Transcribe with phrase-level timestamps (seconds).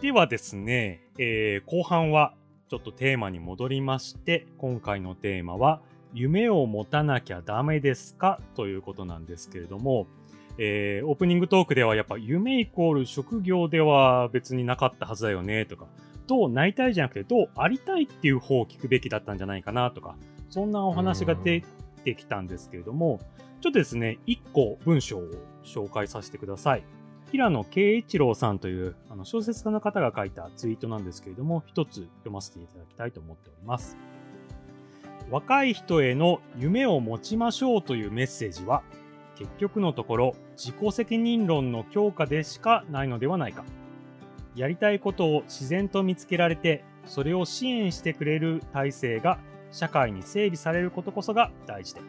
[0.00, 2.32] ではですね、えー、後半は
[2.70, 5.82] ちょっとテーマに戻りまして今回のテーマは
[6.14, 8.40] 夢を持たなきゃダメですか？
[8.54, 10.06] ということなんですけれども、
[10.56, 15.86] えー、オープニングトークではやっぱ夢イコール職業では別になかったはずだよねとか
[16.26, 20.16] どうなりたいじゃなくてどうありたいっていう方を聞くべきだったんじゃないかなとか
[20.48, 21.62] そんなお話が出
[22.04, 23.20] てきたんですけれども
[23.60, 25.28] ちょっとですね1個文章を
[25.62, 26.84] 紹介させてください。
[27.30, 33.96] 平野慶一郎さんというあの小説家の方が書いたツイートなんですけれども、一つ読ませていただきたいと思っております。
[35.30, 38.82] 若い人への夢を持ちましょうというメッセージは、
[39.36, 43.64] 結局のところ自己責任論の強化でしかないのではないか。
[44.56, 49.38] やりたいことを自然と見つけられて、それを支援してくれる体制が
[49.70, 52.00] 社会に整備されることこそが大事で、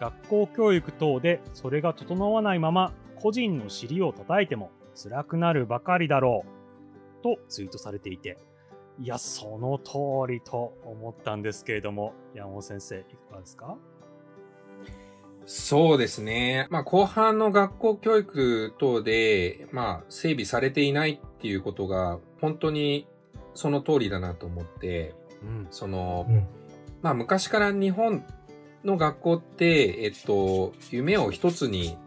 [0.00, 7.22] 学校教育等でそれが整わないまま個人の尻を叩いても辛くなるばかりだろう。
[7.22, 8.38] とツイートされていて、
[8.98, 13.76] いや、その通りと思ったんですけれども、山本先生、いかがですか？
[15.46, 16.66] そうですね。
[16.70, 23.06] まあ、後半の学校教育等で、まあ、整備されていないっていうことが、本当に
[23.54, 26.46] その通りだなと思って、うん、その、うん、
[27.02, 28.24] まあ、昔から日本
[28.84, 31.98] の学校って、えっと、夢を一つに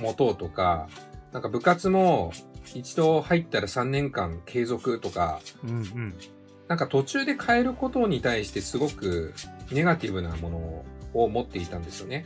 [0.00, 0.88] 持とうとか、
[1.32, 2.32] なんか部活も
[2.74, 6.14] 一度入ったら3年間継続とか、うんうん、
[6.68, 9.34] なんか途中で変えることに対してすごく
[9.70, 10.84] ネガティブなもの
[11.14, 12.24] を持っていたんですよね。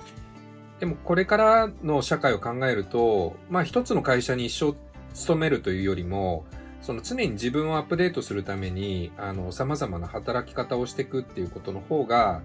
[0.80, 4.77] でもこれからの社会を考えると、まあ一つの会社に一生
[5.14, 6.45] 勤めるというよりも、
[6.83, 12.42] その常に自分をアップデートするために、あの、様々な働き方をしていくっていうことの方が、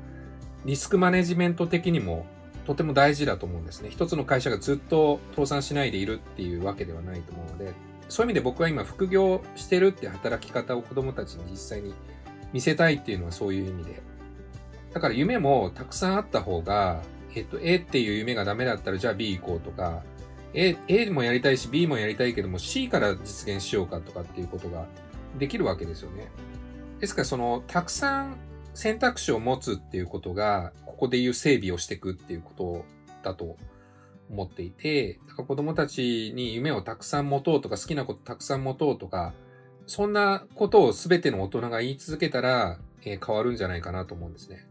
[0.63, 2.25] リスクマネジメント的にも
[2.69, 3.89] とても大事だと思うんですね。
[3.89, 7.73] 一つの会社がずっと倒産しないでいるっていうわけではないと思うので、
[8.09, 11.95] そういう意味で僕は今副業してるって働き方を子供たちに実際に
[12.53, 14.03] 見せたいっていうのはそういう意味で。
[14.93, 17.01] だから夢もたくさんあった方が、
[17.33, 20.03] えっと、A っていう夢がダメだったらじゃあ B 行こうとか、
[20.53, 24.85] A, A もやりたいし B もやりたいけども C から実現しようかとかっていうことが
[25.39, 26.29] できるわけですよね。
[26.99, 28.35] ですからその、たくさん
[28.75, 32.85] 選択肢を持つっていうことが、こでいう整備をしていくっていうこと
[33.23, 33.57] だと
[34.29, 39.33] 思っていて、だから子供たちに夢をたくさん持とうとか好きなことたくさん持とうとか、
[39.87, 44.67] そんなことを全ての大人が言い続けたら、えー、変わるんじゃないかなと思うんですね。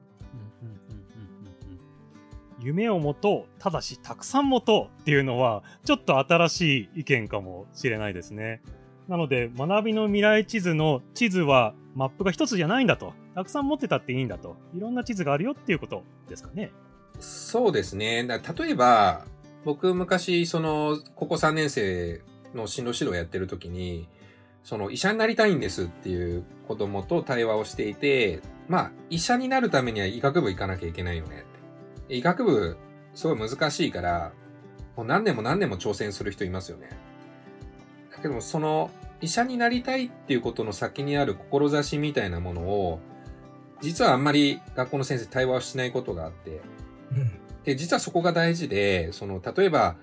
[2.60, 6.60] 夢を持とう、ただしたくさん持とうっていうのは、ちょっと新し
[6.94, 8.62] い意見かもしれないですね。
[9.08, 13.14] なので、学びの未来地図の地図はマップが一つじゃないんだと。
[13.34, 14.56] たくさん持ってたっていいんだと。
[14.74, 16.70] いろんな地図があるよっていうことですかね。
[17.18, 18.26] そうですね。
[18.26, 19.24] だ例えば、
[19.64, 22.20] 僕昔、その、高校3年生
[22.54, 24.08] の進路指導をやってる時に、
[24.62, 31.44] その医者になりたいんですっていう子供と対話をしていて、まあ、医者になるためには医学部行かなきゃいけないよね
[32.00, 32.14] って。
[32.16, 32.76] 医学部、
[33.14, 34.32] すごい難しいから、
[34.96, 36.90] もう何年も何年も挑戦する人いますよね。
[38.18, 38.90] だけども、その、
[39.20, 43.00] 医者になりたいっていうことの先にある志みたいなものを、
[43.80, 46.60] 実はあんまり学校の先生対話をしないことがあって、
[47.64, 49.96] で、実はそこが大事で、その、例えば、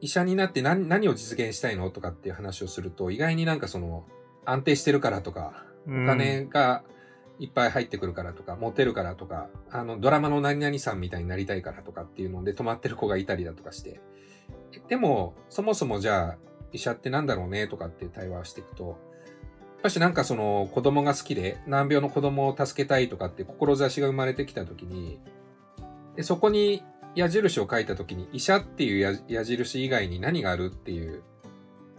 [0.00, 4.06] 医者になって何何を実現したいのとかっていう話をすると、意外になんかその、
[4.44, 6.84] 安定してるからとか、お金が
[7.38, 14.00] いっぱい入ってくるからとか、モテるからとか、あの、ドラマの何々さんみたいになりたいからとかっていうので止まってる子がいたりだとかして。
[14.88, 16.38] でも、そもそもじゃあ、
[16.72, 18.96] 医者ってなんだろうねとかって対話をしていくと、やっ
[19.82, 25.18] ぱしなんかその子供が好きで難病の子供を助けたいとかって志が生まれてきた時に、
[26.16, 26.82] でそこに
[27.14, 31.22] 矢印を書いた時に医者っていう矢印以外に何があるっていう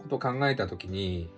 [0.02, 1.28] ことを考えた時に、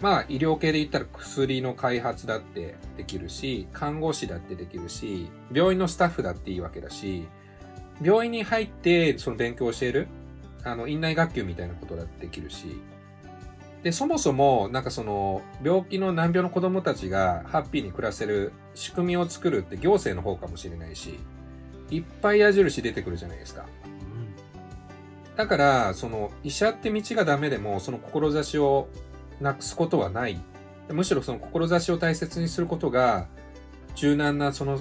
[0.00, 7.26] まあ医療系で言ったら薬の開発だってできるし、看護師だってできるし、病院のスタッフだっていいわけだし、
[8.00, 10.08] 病院に入ってその勉強を教える
[10.64, 12.80] あの、院内学級みたいなことだってできるし、
[13.82, 21.18] で、そもそも、なんかその、病気の難病の子供たちがハッピーに暮らせる仕組みを作るって行政の方かもしれないし、
[21.90, 23.66] いっぱい矢印出てくるじゃないですか。
[25.36, 28.88] だから、その、医者って道がダメでも、その志を
[29.40, 30.40] なくすことはない。
[30.90, 33.28] むしろその志を大切にすることが、
[33.94, 34.80] 柔軟なその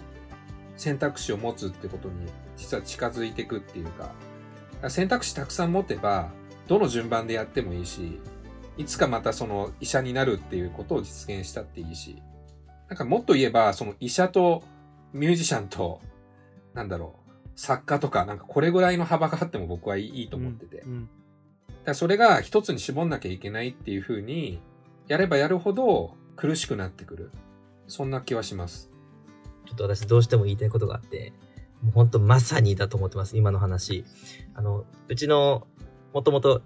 [0.76, 2.16] 選択肢を持つってことに、
[2.56, 4.12] 実は近づいていくっていうか、
[4.90, 6.32] 選択肢たくさん持てば、
[6.68, 8.20] どの順番でやってもいいし、
[8.78, 12.22] いつかまたその医者になるっていうことを実現したっていいし、
[12.90, 14.64] なんかもっと言えば、その医者と
[15.14, 16.02] ミュージシャンと、
[16.74, 20.78] なんだろう、作家とか、なんかこれぐらいの幅があっても僕はいいと思ってて。
[20.82, 21.10] うんうん、
[21.84, 24.62] だそれが一つに絞んなきゃいけないっていうふうに、
[25.08, 27.32] やればやるほど苦しくなってくる。
[27.88, 28.92] そんな気はします。
[29.66, 31.34] ちょっと私どうしても言いたいことがあって、
[31.82, 34.06] もう本当まさにだと思ってます、今の話。
[34.56, 35.68] あの、うちの、
[36.14, 36.62] もともと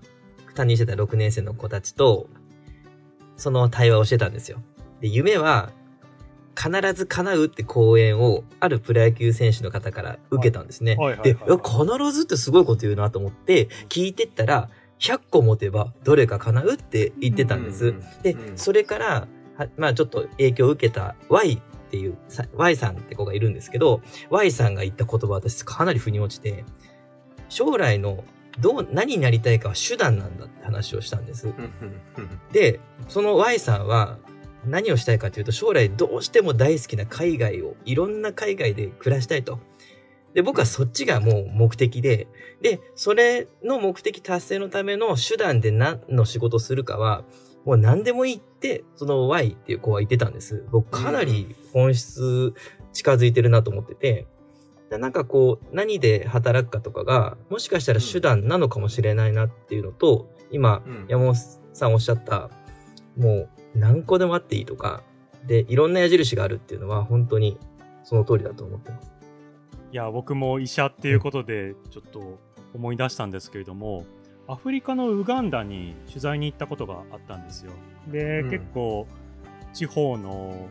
[0.55, 2.27] 担任してた6年生の子たちと、
[3.37, 4.61] その対話をしてたんですよ。
[5.01, 5.71] で、夢は、
[6.53, 10.97] 必ず叶うって講演を、あるプロ野球選手の方から受けたんですね。
[11.23, 14.69] で、必ずってすごいこと言うなと思って、聞いてったら、
[15.01, 17.87] 100個持てばどれか叶うって言ってたんです。
[17.87, 19.27] うんで、うんそれから、
[19.57, 21.61] はまあちょっと影響を受けた Y
[21.91, 26.63] っていう、さ Y さんって子がいるんですけど、Y さんが言った言葉私かなり腑に落ちて、
[27.49, 28.23] 将来の
[28.59, 31.53] どう、何になりたいかは手段なんだって話をしたんです。
[32.53, 32.79] で、
[33.09, 34.19] その Y さんは
[34.65, 39.59] 何をしたいかというと、将来どうしても大好きな海外を、いろんな海外で暮らしたいと。
[40.33, 42.27] で、僕はそっちがもう目的で、
[42.61, 47.25] で、それの目的達成のための手段で何の仕事をするかは、
[47.65, 50.65] もう何でもいいって、その Y っていう子は言ってたんです。
[50.71, 52.53] 僕かなり本質
[52.93, 54.27] 近づいてるなと思ってて、
[54.89, 61.35] でなんかこう、何で働くかとかが、もしかしたら手段なのかもしれないなっていうのと、今、うん山本
[61.73, 62.49] さんおっしゃった、
[63.17, 65.03] もう何個でもあっていいとか、
[65.47, 67.57] で、いろんな矢印があるっていうのは本当に
[68.03, 69.11] その通りだと思ってます。
[69.91, 72.39] いや僕も医者っていうことでちょっと
[72.73, 74.05] 思い出したんですけれども
[74.47, 77.71] アフリカのウガンダに取材に行ったことがあったんですよ。
[78.07, 78.49] で、うん。
[78.49, 79.07] 結構
[79.73, 80.69] 地方の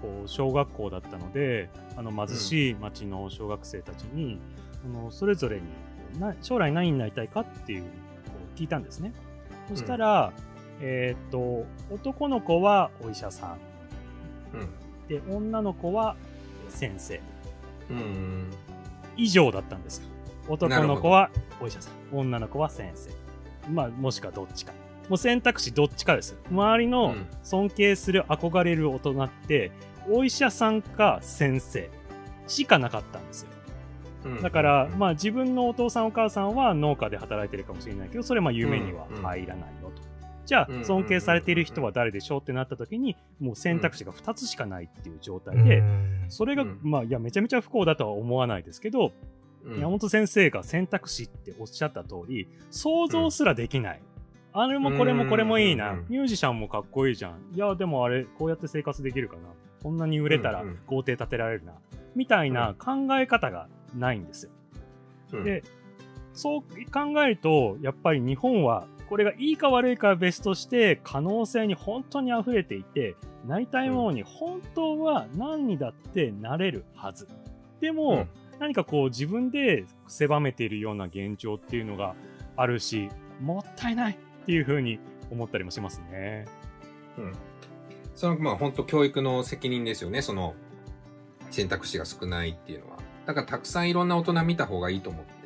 [0.00, 4.40] こう小学校だったのであの貧しい町の小学生たちに、
[4.84, 5.62] あのそれぞれに
[6.20, 7.88] な将来何になりたいかっていうこ
[8.56, 9.12] う聞いたんですね。
[9.68, 10.32] そしたら、
[10.80, 13.58] えーっと男の子はお医者さん。
[14.56, 14.68] うん。
[15.08, 16.16] で女の子は
[16.68, 17.20] 先生。
[17.90, 18.50] うん。
[19.16, 20.08] 以上だったんですよ。
[20.48, 21.30] 男の子は
[21.60, 23.10] お医者さん、女の子は先生。
[23.70, 24.72] まあ、もしくはどっちか。
[25.08, 26.36] もう選択肢どっちかです。
[26.50, 27.26] 周りうのん。
[27.42, 29.72] 尊敬する、憧れる大人って、
[30.10, 31.90] お医者さんか先生
[32.46, 33.48] しかなかったんですよ。
[34.24, 34.42] うん。
[34.42, 34.98] だから、うん。
[34.98, 40.02] まあ自分のお父さんお母さんは農家で働いてるかもしれないけど、それはまあ夢には入らないよと。
[40.46, 40.80] じゃうん。
[40.80, 45.82] あ、尊敬されている人は誰でしょうってなった時に、もう選択肢が2つしかないっていう状態で、
[46.28, 46.80] それが、うん。
[46.82, 49.12] まあ、いや、めちゃめちゃ不幸だとは思わないですけど、
[49.64, 54.00] うん山本先生が選択肢っておっしゃった通り、想像すらできない。
[54.52, 56.06] あれもこれもこれもいいなうん。
[56.08, 57.54] ミュージシャンもかっこいいじゃん。
[57.54, 59.42] いや、でもあれ、こうやって生活できるかな。
[59.82, 61.74] こんなに売れたらうんうん豪邸建てられるな。
[62.14, 64.50] みたいな考え方がないんですよ。
[65.34, 65.62] うんで、
[66.32, 73.16] そう考えると、やっぱり日本は、これがいいか悪いかは別として、可能性に本当に溢れていて、
[73.46, 77.28] なりたいものに本当は何にだってなれるはず。
[77.80, 78.28] でも、うん
[78.58, 82.14] 何かこう自分で狭めているような現状っていうのが
[82.56, 83.08] あるし、
[83.40, 84.16] もったいないっ
[84.46, 84.98] ていうふうに
[85.30, 86.46] 思ったりもしますね。
[87.16, 87.32] うん
[88.14, 90.54] その、まあ本当教育の責任ですよね、その
[91.50, 92.98] 選択肢が少ないっていうのは。
[93.26, 95.38] だからたくさんいろんな大人見た方がいいと思って。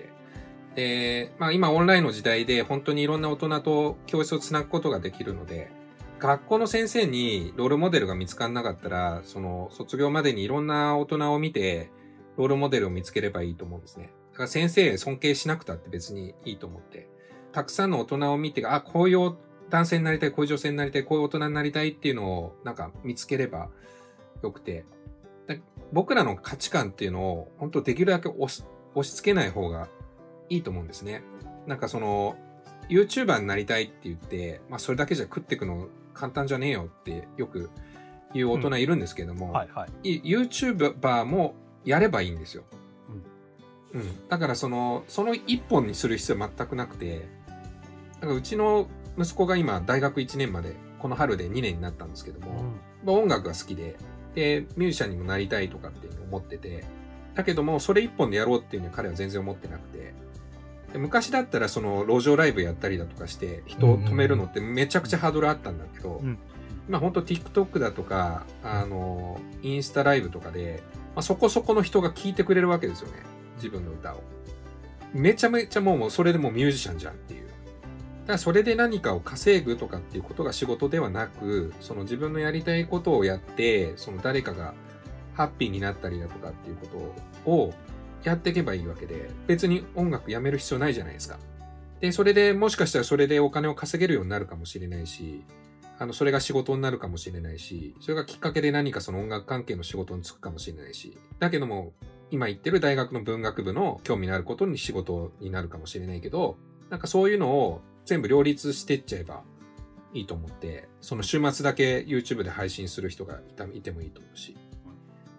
[0.75, 5.70] で、まあ今オンラインの時代で本当にいろんな大人と教室をつなぐことができるので、
[6.19, 11.91] 学校の先生にロールモデルが見つからなかったら、その卒業までにいろんな大人を見て、
[12.37, 14.11] ロールモデルを見つければいいと思うんですね。
[14.32, 17.08] だから先生尊敬しなくたって別にいいと思って。
[17.52, 19.37] たくさんの大人を見て、あ、こういう
[19.69, 23.69] 男性になりたい、こういう女性になりたい、こういう大人になりたいっていうのをなんか見つければ
[24.43, 24.84] よくて。
[25.46, 25.56] だ
[25.93, 29.89] 僕らの価値観っていうのを本当できるだけ押し押し付けない方が
[30.48, 31.22] いいと思うんですね。
[31.67, 32.36] なんかその、
[32.89, 37.70] YouTuber になりたいって言って、まあそれだけじゃ食っていくの簡単じゃねえよってよく
[38.34, 40.17] 言う大人いるんですけども、はいはい。
[40.17, 42.65] い YouTuber もやればいいんですよ。
[43.93, 44.29] うん。
[44.29, 47.29] だからその、その一本にする必要は全くなくて、
[48.20, 52.62] だからうちの息子が今大学1年まで、この春で2年になったんですけども、
[53.05, 53.96] まあ、音楽が好きで、
[54.34, 56.84] で、ミュージシャンにもなりたいとかっていうのを思ってて、
[57.34, 60.15] だけども、それ一本でやろうっていうのは彼は全然思ってなくて、
[60.93, 66.39] で昔だったらその路上ライブやったりだとかして人を止めるのってめちゃくちゃハードルあったんだけど、うん
[66.89, 70.82] 今ほんと TikTok だとか、あの、インスタライブとかで、
[71.15, 73.15] まあ、そこそこの人が聞いてくれるわけですよね。
[73.57, 74.23] 自分の歌を。
[75.13, 77.47] めちゃめちゃもうそれでもミュージシャンじゃんっていう。
[77.47, 84.75] だからそれで何かを稼ぐとかっていうことが仕事ではなく、その自分のやりたいことをやって、その誰かが
[85.35, 86.87] ハッピーになったりだとかっていうこ
[87.45, 87.75] とを
[88.23, 91.39] やっていけばいいわけで、別に音楽やめる必要ないじゃないですか。
[92.01, 95.45] で、それでもしかしたらそれでお金を稼げるようになるかもしれないし、
[96.03, 101.93] あの、それが仕事になるかもしれないし、それがきっかけで何かその音楽関係の仕事に就くかもしれないし、だけども、
[102.32, 106.56] 今言ってる大学の文学部の興味のあることに仕事になるかもしれないけど、
[106.91, 109.44] なんかそういうのを全部両立してっちゃえば、
[110.13, 114.56] いいと思って、その週末だけ YouTube で配信する人がいたいてもいいと思うし。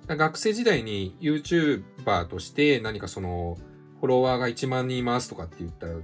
[0.08, 3.58] 学生時代に YouTuber として何かその、
[4.00, 5.96] フォロワーが1万人いますとかって言ったら、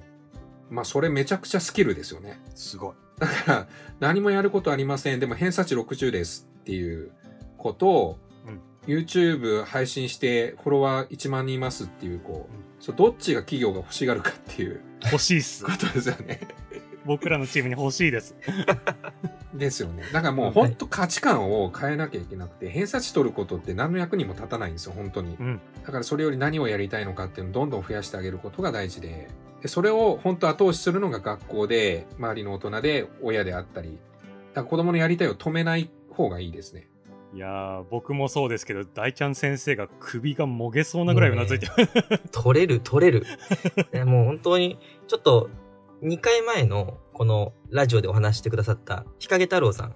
[0.69, 2.41] まあそれめちゃくちゃスキルですよね。
[2.55, 3.08] すごい。
[3.19, 3.67] だから、
[3.99, 5.19] 何もやることありません。
[5.19, 7.11] でも偏差値60ですっていう
[7.57, 15.71] ことを、うん YouTube 配信してフォロワー1万人いますっていう、こう、うんそうどっちが企業が欲しがるかっていう欲しいっすこ。
[15.71, 16.39] とですよね。
[17.05, 18.35] 僕らのチームに欲しいです。
[19.53, 20.03] ですよね。
[20.13, 25.35] だからもう本当価値観を変えなきゃいけなくて、偏差値取ることって何の役にも立たないんですよ、本当に。
[25.39, 25.59] うん。
[25.85, 29.27] だからそれより何をやりたいのかっていうのをどんどん増やしてあげることが大事で、
[29.61, 36.89] でそれを本当後押しするのが学校で、周りの大人で、親であったり、だから子供のやりたいを止めない方がいいですね。
[37.33, 42.19] いやー、僕もそうですけど、大ちゃん先生が首がもげそうなぐらいうなずいてます。
[42.31, 43.25] 取れる、取れる。
[43.91, 45.49] でもう本当に、ちょっと、
[46.01, 49.95] 2回前の、このラジオでお話してくださった、日陰太郎さん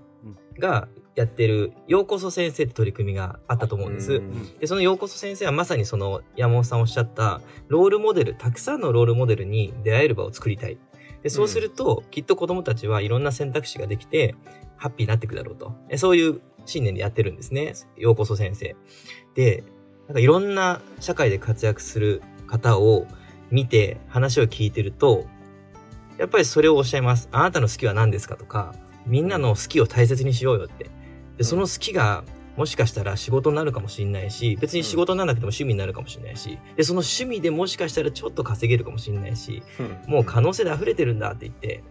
[0.59, 4.19] がやってる、ようこそ先生って取り組みがあったと思うんです。
[4.19, 10.77] んで、そのようこそ先生はまさにその山本さんおっしゃった、ロールモデル、たくさんのロールモデルに出会える場を作りたい。
[11.21, 14.35] で、そうすると、きっと子供たちはいろんな選択肢ができて、
[14.75, 15.73] ハッピーになっていくだろうと。
[15.89, 17.73] えそういう信念でやってるんですね。
[17.95, 18.75] ようこそ先生。
[19.35, 19.63] で、
[20.07, 23.07] なんかいろんな社会で活躍する方を
[23.51, 25.25] 見て話を聞いてると、
[26.17, 27.29] やっぱりそれをおっしゃいます。
[27.31, 30.89] あなたの好きは何ですかとか、みんなの好きを大切にしようよって。
[31.37, 32.23] で、その好きが
[32.55, 39.63] もしかしたら仕事になるかもしれないし、別に仕事にならなくても趣味になるかもしれないし、で、その趣味でもしかしたらちょっと稼げるかもしれないし、
[40.07, 41.83] もう可能性で溢れてるんだって言って、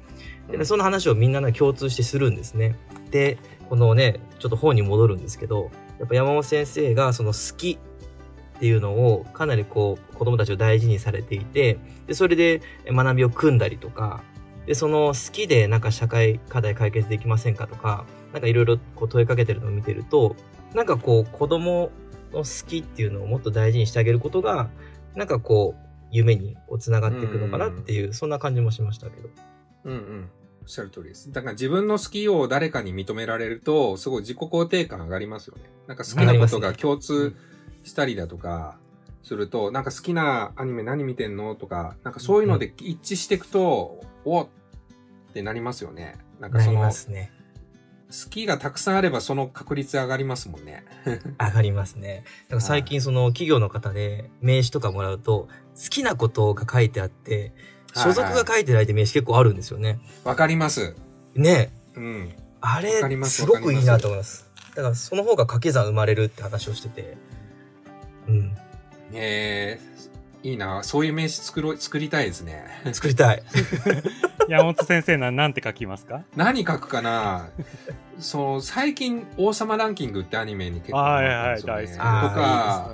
[0.51, 2.77] でねその話をみんなが共通してするんですね。
[3.11, 7.79] で、このね、ちょっと本に戻るんですけど、やっぱ山本先生がその好き
[8.57, 14.23] っていうのをかなりこう子供たちを大事にされていて、で、それで学びを組んだりとか、
[14.67, 20.37] で、その好きでなんか社会課題解決できませんかとか、なんかいろいろこう問いかけてるのを見てると、
[20.75, 21.91] なんかこう子供
[22.33, 24.71] の好きっていうのをもっと大事にしてあげることが、
[25.15, 29.29] なんかこう夢にこう繋がっていくのかなっていう、そんな感じもしましたけど。
[29.85, 30.31] うんうん。
[30.63, 31.33] おっしゃる通りです。
[31.33, 35.65] だから自分の好きを誰かに認められると、すごい自己肯定感上がりますよね。
[35.89, 37.35] なんか好きなことが共通
[37.83, 38.79] したりだとか、
[39.25, 41.55] すると、なんか好きなアニメ何見てんの？
[41.55, 44.49] とか、なんかそういうので一致していくと、おっ
[45.33, 46.17] てなりますよね。
[46.41, 47.13] なんかその、好
[48.13, 48.31] ますね。
[48.31, 50.85] きがたくさんあればその確率上がりますもんね。
[51.41, 52.25] 上がりますね。
[52.49, 57.53] だから最近その企業の方で名刺とかもらうと、好きなことが書いてあって、
[57.95, 60.01] 所属が書いてないって名刺結構あるんですよね。
[60.25, 60.95] わかります。
[61.35, 62.35] ねうん。
[62.61, 64.49] あれ、ますすごくいいなと思います。
[64.75, 67.17] だからその方が掛け算生まれるって話をしてて。
[68.29, 68.57] うん。
[69.13, 70.83] えー、いいな。
[70.83, 72.65] そういう名刺作ろう、作りたいですね。
[72.93, 73.43] 作りたい。
[74.53, 76.23] 山本先生な、なんて書きますか？
[76.37, 77.49] 何書くかな？
[78.19, 82.29] そう、最近、王様ランキングってアニメに結構はいハマはい、ったんですよね大好き。
[82.29, 82.91] あとか、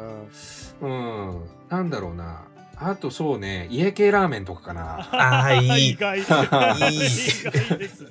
[0.80, 2.44] うん、なんだろうな。
[2.80, 5.00] あとそうね、家系ラーメンとかかな。
[5.10, 5.88] ああ、いい。
[5.90, 6.18] 意外。
[6.18, 8.10] いい意外ですね。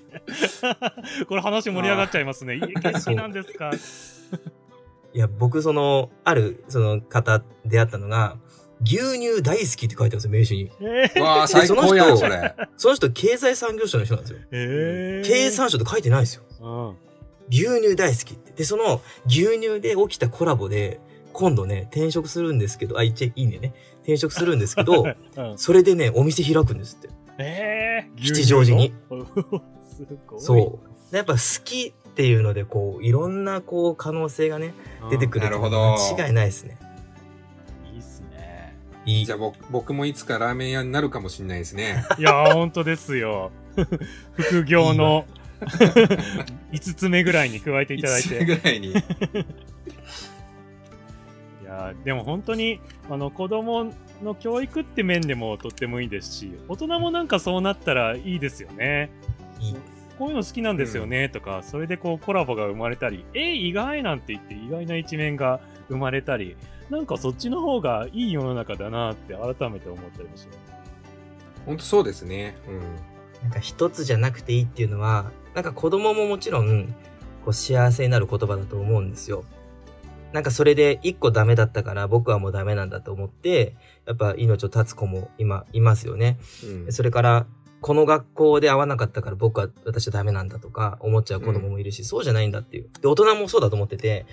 [1.30, 2.56] これ話盛り上がっちゃいますね。
[2.60, 3.72] 家系好きなんですか？
[5.14, 8.36] いや、僕その、ある、その方出会ったのが、
[8.82, 10.72] 牛乳大好きって書いてあるんですよ、名刺に。
[10.82, 12.56] えー、わあ、最高やん、その人それ。
[12.78, 14.40] その人、経済産業省の人なんですよ。
[14.52, 16.44] えー、経産省って書いてないですよ。
[16.62, 16.96] うん。
[17.50, 18.52] 牛乳大好きって。
[18.52, 21.00] で、その牛乳で起きたコラボで、
[21.34, 23.74] 今度ね、転職するんですけど、あ、言っちゃいいねね。
[24.00, 25.04] 転職するんですけど、
[25.38, 27.10] うん、それでね、お店開くんですって。
[27.38, 28.94] えー、吉祥寺に。
[30.38, 31.12] そう。
[31.12, 35.10] でやっぱ好きっていうので、こう、いろんな、こう、可能性がね、うん。
[35.10, 36.78] 出てくるなるほど間違いないですね。
[39.08, 39.36] いいじゃ。
[39.36, 42.06] あ僕僕もいつかラーメン屋になるかもしれないですね。
[42.20, 43.52] いやー、ほんとですよ。
[44.36, 45.26] 副業の
[46.72, 48.44] 5 つ目ぐらいに加えていただいつて。
[48.46, 48.90] ぐらいに。
[48.92, 48.94] い
[51.66, 59.10] やーでも本当にあの子供の教育って面でもとってもいいですし大人もなんかそうなったらいいですよね
[59.60, 59.76] いい。
[60.18, 65.60] こういうの好きなんですよねとか、それでこうコラボが生まれたりえ意外なんて言って意外な一面が
[65.90, 66.58] 生まれたり
[66.90, 70.60] なんかそっちの方がいい世の中だなって改めて思ったりもします
[71.66, 72.56] 本当そうですね。
[72.68, 72.80] うん。
[73.44, 76.96] なんか一つじゃなくていいっていうのは、なんか子供ももちろん、
[77.44, 79.44] こう幸せになる言葉だと思うんですよ。
[80.32, 83.76] なんかそれで一個ダメだったから僕はもうダメなんだと思って、
[84.06, 86.40] やっぱ命を絶つ子も今いますよね。
[86.64, 87.48] うんそれから、
[87.80, 92.90] この学校で合わなかったから僕は私はダメなんだとか思っちゃう子供もいるし、そうじゃないんだっていう。
[93.02, 94.26] で、大人もそうだと思ってて、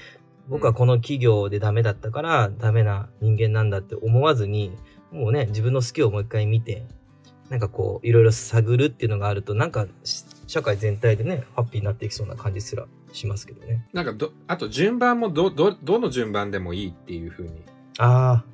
[0.48, 4.72] 僕はこの企業でダメだったからダメな人間なんだって思わずに、
[5.10, 6.86] もうね、自分の好きをもう一回見て、
[7.48, 13.86] なんかこう、いろいろ探るっていうのがあると、なんかし社会全体でね、ハッピーになっていきそうな感じすらしますけどね。
[13.92, 17.62] なんかど、あと順番もど、ど、どの順番でもいいっていう風に。
[17.98, 18.44] あ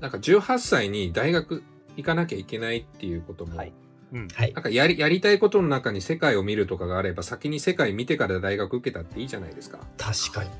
[0.00, 1.62] なんか18歳に大学
[1.96, 3.72] 行かなきゃいけないっていうことも、はい
[4.12, 4.62] うんあ、はいなん。
[4.62, 9.78] かやり、やりたいことの中に世界を見るとかがあれば、先に世界見てから大学受けたっていいじゃないですか。
[9.96, 10.50] 確かに。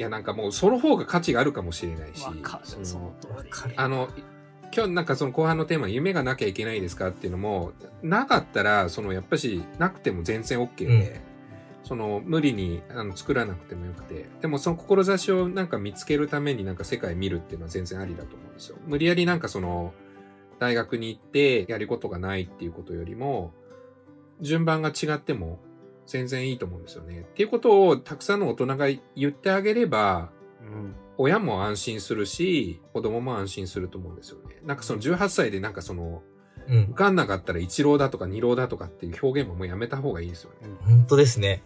[0.00, 2.24] いや、なんかもうその方が価値があるかもしれないし。
[3.76, 4.08] あの、
[4.74, 11.20] 今日なんかその後半のテーマ、夢がなきゃいけないですかっていうのも、なかったら、そのやっぱし、なくても全然 OK で、
[11.82, 18.78] その無理にあの作らなくてもよくて、でもその志をなんか見つけるためになんか世界見るっていうのは全然ありだと思うんですよ。
[18.86, 19.92] 無理やりなんかその、
[20.58, 23.52] 大学に行ってやることがないっていうことよりも、
[24.40, 25.58] 順番が違っても
[26.10, 27.20] 全然いいと思うんですよね。
[27.20, 34.56] っていうことをたくさんの大人が言ってあげれば、うん親も安心するし、子供も安心すると思うんですよね。
[34.64, 36.22] なんかその18歳でなんかその、
[36.66, 36.94] うん受。
[36.94, 40.68] かんなかったら一浪だとか二浪だとかっていう表現ももうやめた方がいいですよね。
[40.86, 41.62] 本当ですね。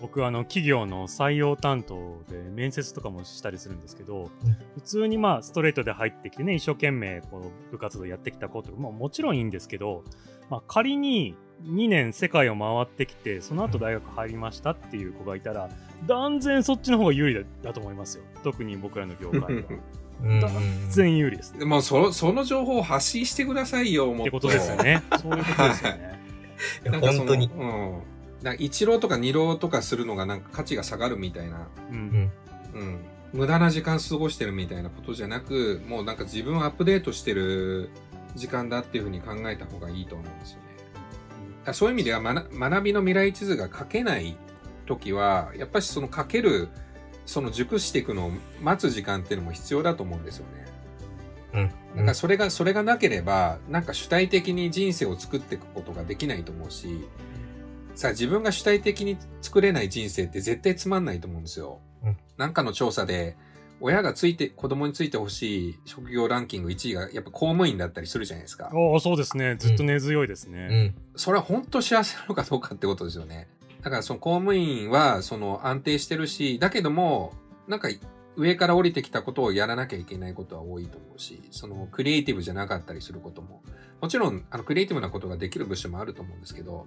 [0.00, 10.04] 僕あの企業の採用担当で面接とかもしたりするんですけど、うん普通にまあストレートで入ってきてね一生懸命こう部活動やってきた子とか、まあ、もちろんいいんですけど、
[10.50, 11.34] まあ、仮に
[11.64, 15.68] 2年世界を回ってきてその後大学入りましたっていう子がいたら
[16.06, 20.50] 断然そっちの方が有利だだと思いますよ特に僕らの業界はうん断
[20.90, 24.76] 然有利です、でもそ、その情報を発信してくださいよ、もってことですよ。
[24.76, 26.18] ねそういうことですよね
[26.90, 27.50] なんかその本当に。
[27.54, 28.02] うん。
[28.42, 32.30] なんか一浪とか二浪とかするのがなんか価値が下がるみたいな、ううんん。
[32.74, 32.98] うん。
[33.32, 37.90] 無駄な時間過ごしてるみたいなことじゃなく、もうなんか自分をアップデートしてる
[38.34, 40.64] 時間だっていうふうに考えた方がいいと思うんですよね。
[41.74, 44.36] そういう意味では学学びの未来地図が書けない
[44.86, 46.68] 時は、やっぱりその書ける、
[47.24, 50.46] その熟していくのを待つ時間っていうのも必要だと思うんですよ
[51.52, 51.70] ね。
[51.94, 51.96] うん。
[51.96, 57.06] なんかそれが、それがなければ、なんか主体的に人生を作っていくことができないと思うし、
[57.94, 61.80] さあ自分が主体的に作れない人生って絶対つまんないと思うんですよ。
[62.04, 63.36] うんなんかの調査で、
[63.80, 68.70] 親がついて、子供についてほしい職業ランキング1位がやっぱ公務員だったりするじゃないですか。
[68.72, 70.94] おーそうですねずっと根強いですうね、ん。
[71.14, 73.48] それは本当幸せなのかどうかってことですよね。
[73.82, 77.34] だからその公務員はその安定してるし、だけども、
[77.68, 77.88] なんか
[78.36, 83.62] 上から降りてきたことをやらなきゃいけないことは多いと思うし、そのクリエイティブじゃなかったりすることも、
[84.00, 86.86] もちろんあのクリエイティブなことができる部署もあると思うんですけど、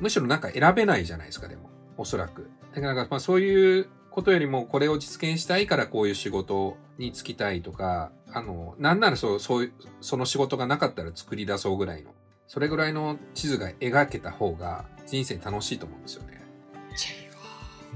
[0.00, 1.70] むしろなんか選べないじゃないですか、でも。
[1.96, 2.50] おそらく。
[2.74, 12.10] だからなんかまあそういうことよりもこれを実現したいからこういう仕事に就きたいとか、あの、なんならそう、そういう、その仕事がなかったら作り出そうぐらいの、
[12.46, 16.42] それぐらいの地図が描けた方が人生楽しいと思うんですよね。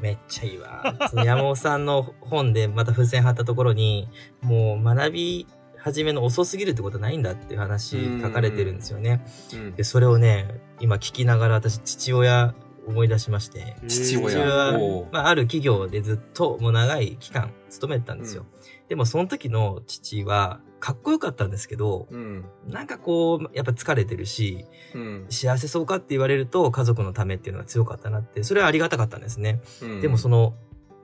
[0.01, 0.83] めっちゃいいわ。
[1.25, 4.09] 山本さんの本でまた付箋貼ったところに、
[4.43, 5.47] もう学び
[5.79, 9.25] 始めの遅すぎるってことはないんだっていう話書かれてるんですよね。
[9.55, 9.85] うんで、。
[9.85, 12.55] それをね、今聞きながら私父親
[12.87, 14.55] 思い出しまして、父父親親。
[14.55, 18.47] はまあ、ある企業でずっともう長い期間勤めてたんですよ。
[18.89, 22.45] でもその時の父はかっこよかったんですけど、うん。
[22.69, 25.27] なんかこう、やっぱ疲れてるし、うん。
[25.29, 29.61] 幸せそうかって言われると家族のためっていうのが強かったなって、それはありがたかったんですね。
[29.83, 30.55] うんでもその、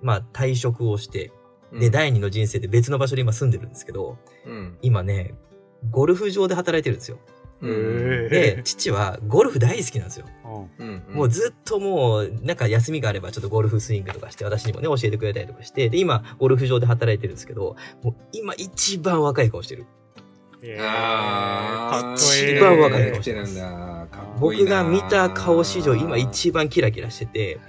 [0.00, 1.32] まあ退職をして、
[1.72, 4.78] で、第二の人生で別の場所で今住んでるんですけど、うん。
[4.82, 5.34] 今ね、
[5.90, 7.18] ゴルフ場で働いてるんですよ。
[8.28, 10.26] で、父はゴルフ大好きなんですよ。
[10.78, 11.16] うんうん。
[11.16, 19.86] もうずっともう、なんか休みがあればちょっとゴルフスイングとかして、私にもね、教えてくれたりとかして、で、今、ゴルフ場で働いてるんですけど、もう今一番若い顔してる。
[20.64, 24.06] えーあ一番若い来てるんだ。
[24.38, 27.60] 僕が見た顔史上今一番キラキラしてて、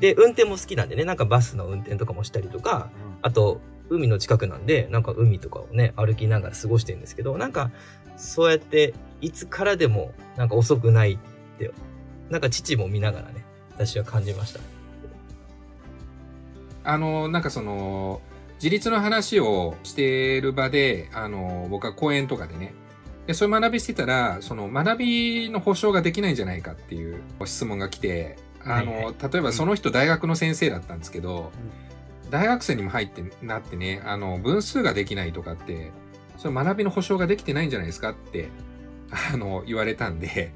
[0.00, 2.90] で、運転も好きなんでね、なんかバスの運転とかもしたりとか、
[3.22, 7.70] あと、海の近くなんで、なんか海とかをね、歩きながら過ごしてるんですけど、なんか、
[8.16, 11.18] そうやって、いつからでも、なんか遅くないっ
[11.58, 11.70] て、
[12.30, 14.60] なんか父も見ながらね、私は感じました。
[16.84, 18.20] あの、なんかその、
[18.54, 22.74] 自立の話をしてる場で、あの、僕は講演とかでね、
[23.26, 31.52] で、そういう学びしてたら、その学びの保証ができないんじゃないかっていう質問が来て、あの、はいは例えばその人大学の先生だったんですけど、
[32.30, 35.92] 大学生にも入ってなってね、あの、分数ができないとかって、
[36.38, 38.48] その学びの保証ができてないんじゃないですかって、
[39.10, 40.52] あの、言われたんで、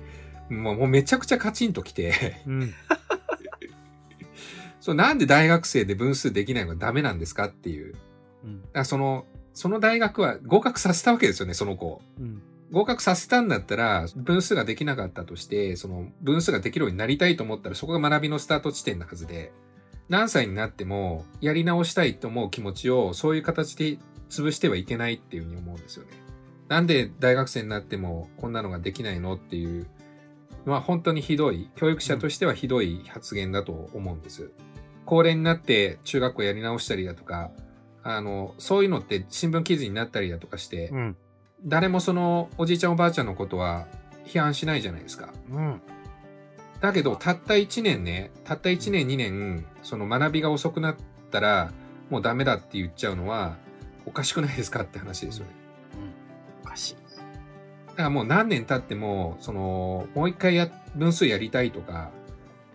[0.48, 2.74] もうめちゃくちゃカチンときて、うん
[4.80, 7.94] そう、なんで大学生で分数できないのがダメなんですかっていう。
[8.74, 12.02] うんその、その大学は合格させたわけですよね、その子を。
[12.18, 19.52] うん合格させたんだったら、分数ができなかったとして、その分数ができるようになりたいと思ったら、そこが学びのスタート地点なはずで、
[20.08, 23.98] 何歳になっても、やり直したいと思う気持ちを、そういう形で
[24.30, 26.21] 潰してはいけないっていうふうに思うんですよね。
[26.68, 29.86] なんで大学生になっても、こんなのができないのっていう
[30.64, 34.50] まあ本当にひどい、教育者としてはひどい発言だと思うんです。
[35.04, 37.50] 高齢になって中学校やり直したりだとか、
[38.02, 41.16] あの、そういうのって新聞記事になったりだとかして、うん。
[41.64, 43.86] 誰もそのおじいちゃんおばあちゃんのことは
[44.26, 45.32] 批判しないじゃないですか。
[45.50, 45.80] うん。
[46.80, 50.96] だけど、たった1年ね、たった1年2年、その学びが遅くなっ
[51.30, 51.72] たら、
[52.10, 53.56] もうダメだって言っちゃうのは、
[54.04, 55.61] おかしくないですかって話ですよね。
[57.92, 62.10] だからもう何年経っても、その、もう一回や、分数やりたいとか、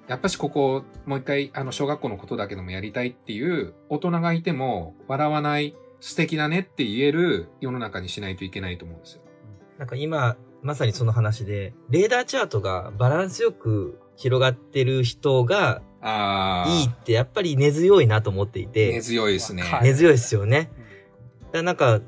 [0.08, 9.22] やっぱしここ、もう一回、あの、小学校のことだけどもやりたいっていう大人がいても、笑わない、素敵だねって言える世の中にしないといけないと思うんですよ。
[9.78, 16.70] なんか今、まさにその話で、レーダーチャートがバランスよく広がってる人がああ。
[16.70, 19.64] いいってやっぱり根強いなと思っていて、根強いですね。
[19.64, 20.72] はい根強いですよね。
[21.52, 22.02] だなんか、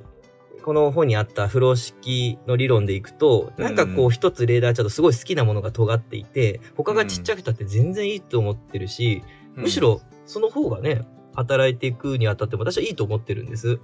[0.70, 9.24] この本にあった風呂敷の理論でいくと、なんかこう一つレーダーチャートすごい好きなものが尖っていて、他がちっちゃくたって全然いいと思ってるし、
[9.56, 9.64] うん。
[9.64, 13.80] むし、ろその方がね、働いていくにあたっても私はいいと思ってるんです。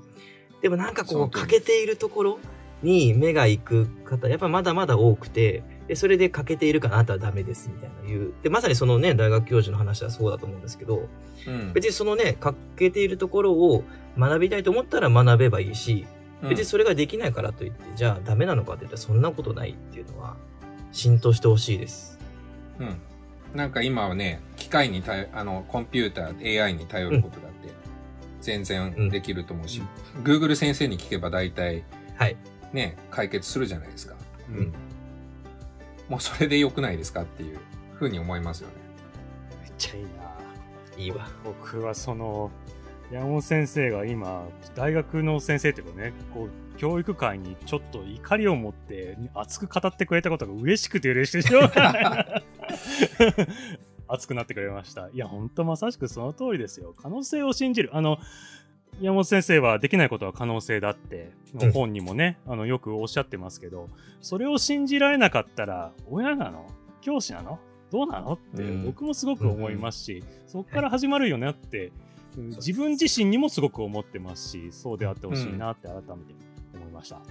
[0.62, 2.40] でもなんかこう欠けているところ
[2.84, 8.34] に目が行く方、やっぱまだまだ多くて、でそれで欠けているからあなたはダメですみたいな言う。
[8.44, 11.10] で、まさにそのね、大学教授の話はそうだと思うんですけど、
[11.48, 11.74] うん。
[11.74, 13.84] 別にそのね、欠けているところを
[14.20, 16.06] 学びたいと思ったら学べばいいし、
[16.50, 20.36] 別にそれができないからといって、じゃあダメなのかって言ったらそんなことないっていうのは
[20.92, 22.20] 浸透してほしいです。
[22.80, 22.98] うん。
[23.56, 27.70] なんか今はね、機械に頼あの、コンピューター、AI に頼ることだって、
[28.42, 29.82] 全然できると思うし、
[30.24, 31.84] Google 先生に聞けば大体、
[32.16, 32.36] はい。
[32.74, 34.16] ね、解決するじゃないですか。
[34.50, 34.74] うんうん。
[36.10, 37.60] もうそれで良くないですかっていう
[37.94, 38.74] ふうに思いますよね。
[39.64, 40.10] めっちゃいいな。
[40.98, 41.28] いいわ。
[41.44, 42.52] 僕はその
[43.12, 52.44] 山本先生が今大学の先生というかねこう教育界にちょっと怒りを持って熱く語ってくれたことが嬉しくて嬉しくてしょうがない。
[54.08, 55.10] 熱くなってくれました。
[55.14, 56.94] いや本当まさしくその通りですよ。
[56.98, 57.90] 可能性を信じる。
[57.94, 58.18] あの
[59.02, 61.72] 山本先生はできないことは可能性だってうん。
[61.72, 63.90] 本にもね、あのよくおっしゃってますけど
[64.22, 66.68] それを信じられなかったら親なの？
[67.02, 67.60] 教師なの？
[67.92, 68.34] どうなの？
[68.34, 68.86] ってうん。
[68.86, 72.05] 僕もすごく思いますし、そこから始まるよねって、うん
[72.38, 76.08] 自分自身にもすごく思ってますしそうであってほしいなって改めて
[76.74, 77.22] 思いました。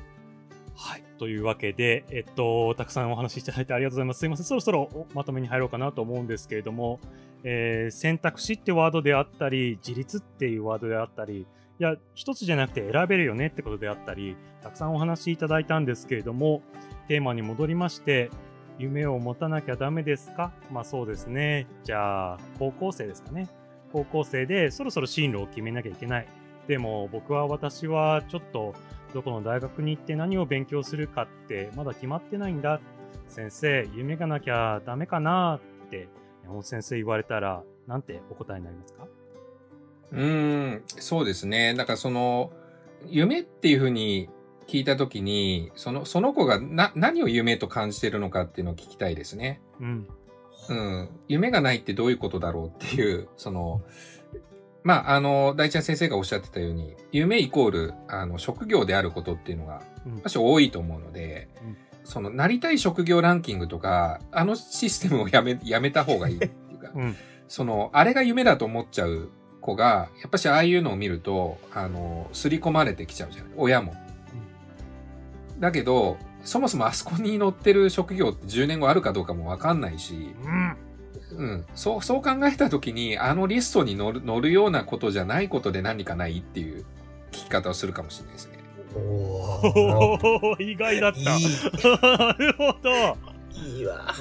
[0.77, 1.05] はい。
[1.19, 4.19] というわけで、えっと、たくさんお話しいただいてありがとうございます。
[4.19, 4.45] すいません。
[4.45, 6.99] そろそろおまとめに入ろうかなと思うんですけれども、
[7.45, 11.47] えー選択肢ってワードであったり、自立っていうワードであったり、い
[11.79, 16.63] や、一つじゃなくて選べるよねってことであったり、たくさんお話しいただいたんですけれども、
[17.07, 18.31] テーマに戻りまして、
[18.79, 20.53] 夢を持たなきゃダメですか？
[20.73, 21.69] まあそうですね。
[21.85, 23.49] じゃあ、高校生ですかね。
[23.95, 26.27] 高校生でそろそろ進路を決めなきゃいけない。
[26.67, 28.75] でも僕は私はちょっと
[29.13, 32.81] どこの大学に行って何を勉強するかってまだ決まってないんだ。
[33.29, 36.09] 先生、夢がなきゃダメかなって
[36.43, 39.07] 山本先生言われたら、なんてお答えになりますか？
[40.13, 41.73] うーん、そうですね。
[41.75, 42.53] なんかその、
[43.07, 44.29] 夢っていうふうに
[44.67, 49.61] 聞いたときに、その、その子がな、何を夢と感じてるのかっていうのを聞きたいですね。
[49.81, 50.09] うん。
[50.69, 51.09] うん。
[51.29, 53.83] 夢がないってどういうことだろうっていう、その、
[54.83, 67.17] まあ、あの、大ちゃん先生がおっしゃってたように、夢イコール、あの、職業であることっていうのが、うん私多いと思うので、うんその、なりたい職業ランキングとか、あのシステムをやめ、 やめた方がいいっていうか、うん。
[67.49, 73.95] その、あれが夢だと思っちゃう子が、やっぱしああいうのを見ると、あの、刷り込まれてきちゃうじゃない親も。
[75.59, 80.77] だけど、そもそもあそこに載ってる職業って10年後あるかどうかもわかんないし、うん。
[81.37, 81.67] うん。
[81.75, 86.85] そう、そう考えたときに、あのリストに載る、載るようなことじゃないことで何かないっていう
[87.33, 88.59] 聞き方をするかもしれないですね。
[88.95, 91.21] おお意外だった。
[91.21, 93.19] いなるほど。
[93.53, 94.15] い、いいわ。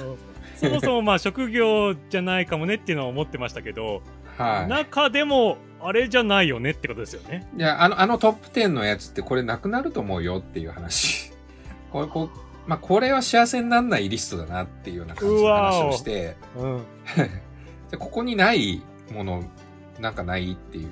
[0.56, 4.02] そもそもまあ職業じゃないかもねっていうのは思ってましたけど、
[4.36, 4.68] はい。
[4.68, 7.46] 中でもあれじゃないよねってことですよね。
[7.56, 11.33] いや、あの、あのトップ10のやつってこれなくなると思うよっていう話。
[11.94, 12.30] これ、こう、
[12.68, 16.78] まあ、これは幸せにならないリストだなっていうような感じの話をして、うん。
[17.16, 17.26] じゃ
[17.92, 19.44] あここにないもの、
[20.00, 20.88] なんかないっていう。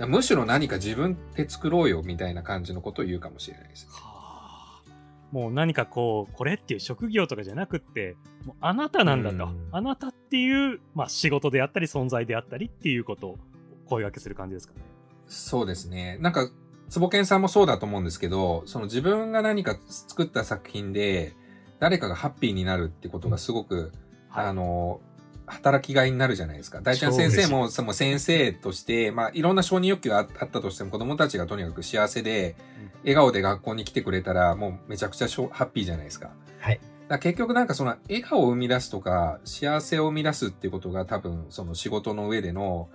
[0.00, 3.86] あむしろ何か自分で作ろうよみたいな感じのことを言うかもしれないです。
[3.88, 4.82] ーはあ
[5.30, 9.44] もう何かこう、これっていう職業とかじゃなくって、もうあなたなんだと。
[9.44, 13.38] うんあなたっていう、まあ仕事であったり存在であったりっていうことを
[13.86, 14.80] 声掛けする感じですかね。
[15.28, 16.18] そうですね。
[16.20, 16.50] なんか、
[16.92, 21.32] 坪健さんもそうだと思うんですけど、その自分が何か作った作品で、
[21.78, 23.92] 誰かがハッピーになるってことがすごく、
[24.28, 25.00] はいあの、
[25.46, 26.82] 働きがいになるじゃないですか。
[26.82, 32.56] 大ちゃん先生も、その先生として、まあ、いろんな承認欲求がああったとしても、子供たちがとにかく幸せで、
[33.04, 36.32] 笑顔で学校に来てくれたら、もうめちゃくちゃハッピーじゃないですか。
[36.60, 36.80] はい。
[37.08, 42.88] だ結局なんかその笑顔を生み出すとか幸せを生み出すっていうことが多分その仕事の上での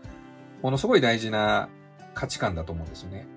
[0.62, 1.68] ものすごい大事な
[2.14, 3.28] 価値観だと思うんですよね。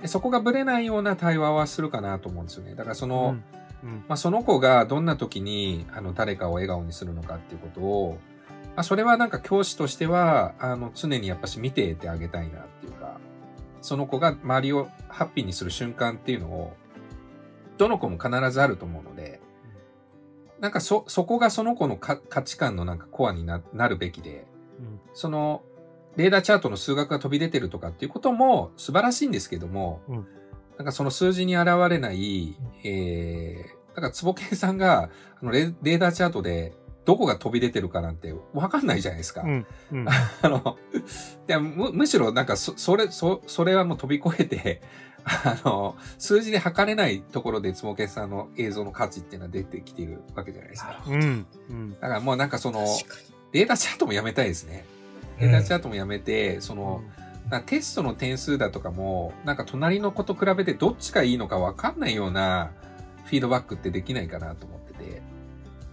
[0.00, 2.74] でそこがぶれないような対話はするかなと思うんですよね。
[2.74, 3.36] だからその、
[3.82, 3.88] うん。
[3.90, 4.04] うん。
[4.08, 8.18] まあ、その子がどんな時にあの誰かを笑顔にするのかっていうことを、
[8.74, 13.18] まあ、それはなんか教師としてはあの常にやっぱし見ててあげたいなっていうか、
[13.80, 16.76] その子が周りをハッピーにする瞬間っていうのを、
[17.78, 19.40] どの子も必ずあると思うので、
[20.60, 24.46] なんかそ、そこがその子のか価値観のなんかコアにななるべきで、
[24.78, 25.00] うん。
[25.14, 25.62] その、
[26.16, 30.26] レーダーチャートの数学が飛び出てるとかっていうことも素晴らしいんですけども、うん
[30.76, 35.08] なんかその数字に現れない、えー、だから坪健さんが
[35.40, 36.74] あのレレーダーチャートで
[37.06, 39.42] どこが飛び出てるかなんてわかんないじゃないですか。
[39.42, 40.08] うんうん
[40.42, 40.76] あの、
[41.48, 44.82] いやむ、むしろなんかそ、それ、そ、それはもう飛び越えて、
[45.24, 51.04] あの、数字で測れないところで坪健さんの映像の価値っていうのは出てきているわけじゃないですか。
[51.06, 53.16] うんうんだからもうなんかその、確か
[53.52, 54.84] レーダーチャートもやめたいですね。
[55.36, 55.42] に。
[55.42, 57.02] レーダーチャートもやめて、その、
[57.66, 62.70] テストの点数だとかも、なんか隣の子と比べてどっちがいいのかわかんないような
[63.24, 65.22] フィードバックってできないかなと思ってて、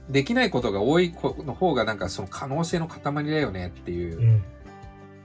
[0.09, 4.43] できないことが多い子の方がなんかその可能性の塊だよねっていううん。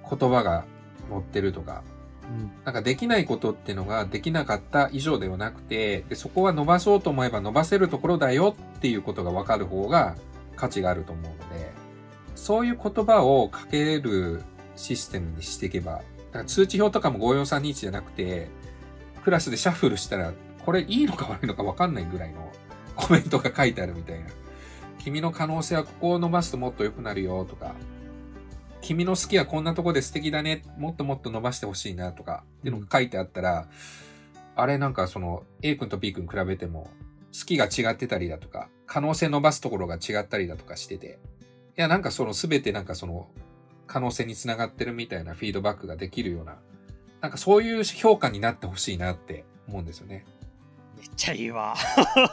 [0.09, 0.64] 言葉が
[1.11, 1.83] 載ってるとか、
[2.31, 2.50] うん。
[2.64, 10.14] なんかできないことっていうのができなかった以上ではなくて、でそこは伸ばそうと思えば伸ばせるところだよっていうことがわかる方が
[10.57, 11.72] 価値があると思うので、
[12.38, 14.42] そういう言葉をかける
[14.77, 16.05] システムにしていけば、だか
[16.38, 18.48] ら通知表とかも54321じゃなくて、
[19.24, 20.33] クラスでシャッフルしたら、
[20.64, 22.51] これいいのか悪いのかわかんないぐらいの
[22.94, 24.27] コメントが書いてあるみたいな。
[25.01, 27.74] 君の可能性はここを伸ばすともっと良くなるよとか、
[28.83, 33.68] 君の好きはこんなとこで素敵だね、もっともっと伸ばしてほしいなとか、っていうのが書いてあったら、
[34.55, 36.88] あれなんかその A 君と B 君比べても、
[37.37, 41.18] 好きが違ってたりだとか、可能性伸ばすところが違ったりだとかしてて、
[41.79, 43.29] いやなんかその全てなんかその
[43.87, 46.57] 可能性につながってるみたいなフィードバックができるような、
[47.21, 50.27] なんかそういう評価になってほしいなって思うんですよね。
[50.99, 51.77] めっちゃいいわ。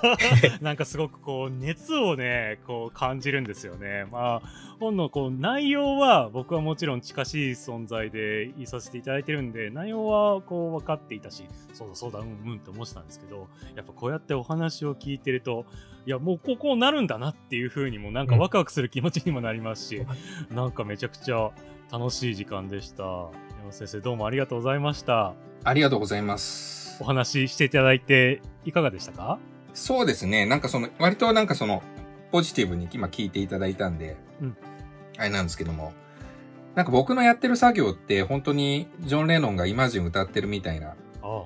[0.59, 4.07] なんかすごくこう熱をね、こう感じるんですよね。
[4.11, 4.49] まあ、
[4.79, 15.67] 本のこう内容は僕はもちろん近しい存在で言いさせていただいてるんで、内容はこう分かっていたし、そうだそうだ、うんうんって思ってたんですけど、やっぱこうやってお話を聞いてると、
[16.07, 20.01] いやもうこうなるんだなっていう風にもなんかワクワクする気持ちにもなりますし、
[20.49, 21.51] なんかめちゃくちゃ
[21.91, 23.03] 楽しい時間でした。
[23.03, 23.31] 山
[23.65, 25.35] 本先生どうもありがとうございました。
[25.63, 27.05] ありがとうございますお。
[27.05, 29.39] 話ししていただいていかがでしたか？
[29.73, 30.45] そうですね。
[30.45, 31.83] なんかその、割となんかその、
[32.31, 34.57] ポジティブに今聞いていただいたんで、うん
[35.17, 35.93] あれなんですけども、
[36.75, 41.43] なんか僕のやってる作業って本当にジョン・レノンがイマジン歌ってるみたいなあ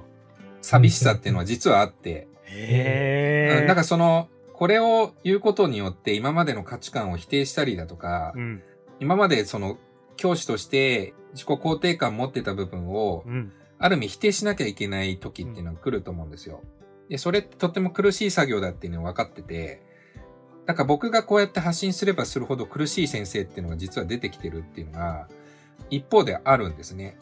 [0.62, 3.60] 寂しさっていうのは実はあって、へえ。
[3.62, 8.64] うんだからその、これを言うことによって今までの価値観を否定したりだとか、うん、
[9.00, 9.78] 今までその
[10.18, 16.62] 教師として自己肯定感持ってた部分を、うん、ある意味否定しなきゃいけない時っていうのが来ると思うんですよ。
[17.08, 19.82] で、それってとっても苦しい作業だっていうのは分かってて、
[20.66, 25.28] なんか僕がこうやって発信すればするほど苦しい先生っていうのが実は出てきてるっていうのが、
[25.90, 27.18] 一方であるんですね。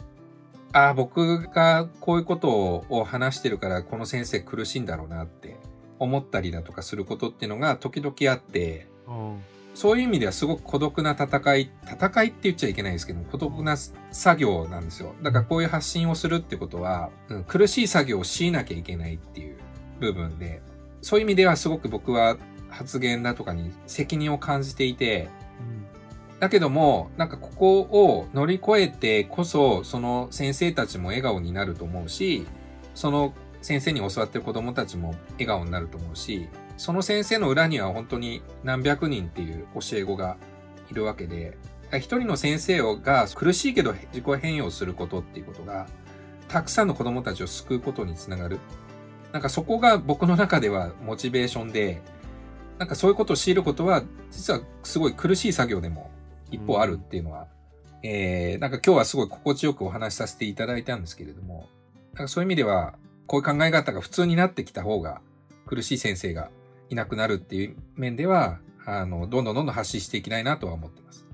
[0.73, 5.55] ああ、僕がこういうことを話してるからこの先生苦しいんだろうなって
[5.99, 9.41] 思ったりだとかすることっていうのが時々あって、うん、
[9.77, 13.77] そういう意味ではすごく孤独な戦い、戦いって言っちゃいけないですけど、孤独な
[14.09, 15.13] 作業なんですよ。
[15.21, 17.11] だからこういう発信をするってことは、
[17.47, 19.57] 苦しい作業をしなきゃいけないっていう
[19.99, 20.63] 部分で、
[21.03, 22.37] そういう意味ではすごく僕は
[22.69, 25.29] 発言だとかに責任を感じていて、
[26.39, 32.47] だけども、なんかここを乗り越えてこそ、その先生たちも笑顔になると思うし、
[32.95, 40.37] その先生に教わってる子供たちも笑顔になると思うし、その先生の裏には本当に何百人っていう教え子が
[40.89, 41.57] いるわけで、
[41.93, 45.87] 一人の先生が苦しいけど自己変容することっていうことが、
[46.47, 48.59] たくさんの子供たちを救うことにつながる。
[49.33, 52.01] なんかそこが僕の中ではモチベーションで、
[52.77, 56.11] なんかそういうことを強いることは、実はすごい苦しい作業でも
[56.51, 57.47] 一方あるっていうのは、
[58.03, 61.67] えー、なんか今日はすごい心地よくお話しさせていただいたんですけれども、
[62.13, 62.93] なんかそういう意味では、
[63.25, 65.21] こういう考え方が普通になってきた方が、
[65.65, 66.49] 苦しい先生が
[66.89, 71.27] いなくなるっていう面では、あの、どんどんどんどん発信していきたいなとは思ってます。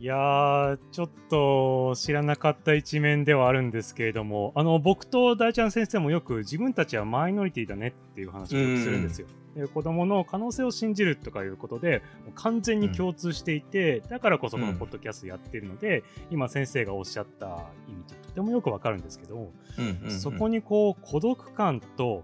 [0.00, 9.26] いやー、ちょっと知らなかった一面ではあるんですけれども、あの、僕と大ちゃん先生もよく自分たちはマイノリティだねっていう話をよくするんですよ。
[9.56, 12.02] で子供の可能性を信じるとかいうことで、
[12.36, 17.46] 完全に共通していて、だからこそこのポッドキャストやってるので、今先生がおっしゃった
[17.88, 22.22] 意味ってとてもよくわかるんですけど、うんうんうんそこにこう孤独感と